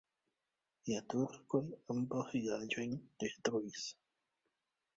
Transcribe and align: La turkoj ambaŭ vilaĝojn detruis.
La 0.91 1.01
turkoj 1.13 1.61
ambaŭ 1.95 2.23
vilaĝojn 2.33 2.99
detruis. 3.25 3.87